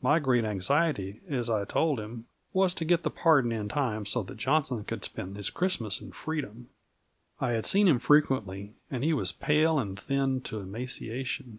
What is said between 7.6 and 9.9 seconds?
seen him frequently, and he was pale